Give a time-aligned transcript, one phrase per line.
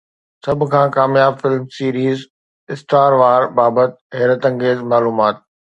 [0.43, 2.19] سڀ کان ڪامياب فلم سيريز،
[2.71, 5.35] اسٽار وار بابت حيرت انگيز معلومات